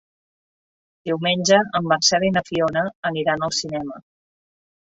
Diumenge 1.09 1.59
en 1.81 1.85
Marcel 1.93 2.27
i 2.29 2.33
na 2.39 2.45
Fiona 2.49 2.85
aniran 3.13 3.49
al 3.51 3.57
cinema. 3.61 4.05